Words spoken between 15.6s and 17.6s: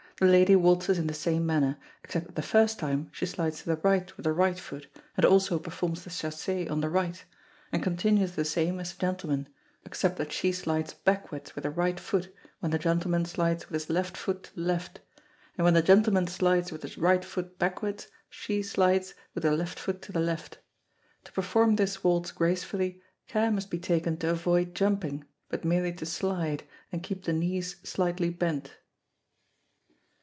when the gentleman slides with his right foot